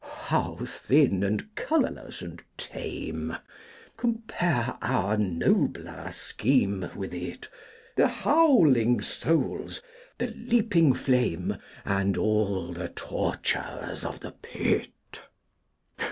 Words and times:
How 0.03 0.57
thin 0.65 1.21
and 1.21 1.53
colourless 1.53 2.23
and 2.23 2.43
tame! 2.57 3.37
Compare 3.97 4.75
our 4.81 5.15
nobler 5.15 6.09
scheme 6.09 6.89
with 6.95 7.13
it, 7.13 7.47
The 7.97 8.07
howling 8.07 9.01
souls, 9.01 9.79
the 10.17 10.31
leaping 10.33 10.93
flame, 10.95 11.55
And 11.85 12.17
all 12.17 12.73
the 12.73 12.89
tortures 12.89 14.03
of 14.03 14.21
the 14.21 14.31
pit! 14.31 15.21